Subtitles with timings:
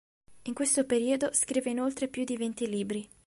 [0.47, 3.07] In questo periodo scrive inoltre più di venti libri.